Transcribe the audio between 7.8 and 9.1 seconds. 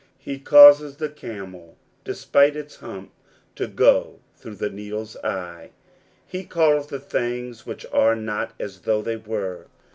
are not as though